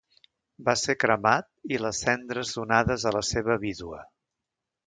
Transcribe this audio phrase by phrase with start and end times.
[0.69, 4.05] Va ser cremat i les cendres donades a la seva vídua.